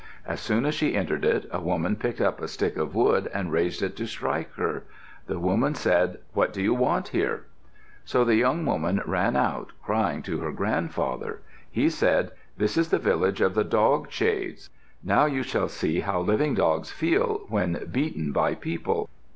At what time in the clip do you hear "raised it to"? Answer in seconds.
3.51-4.07